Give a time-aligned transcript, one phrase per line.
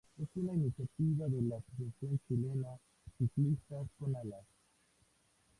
[0.19, 2.69] Es una iniciativa de la asociación chilena
[3.19, 4.47] "Ciclistas con alas".